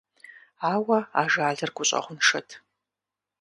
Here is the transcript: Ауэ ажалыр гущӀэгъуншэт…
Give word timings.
Ауэ 0.71 0.99
ажалыр 1.21 1.69
гущӀэгъуншэт… 1.75 2.49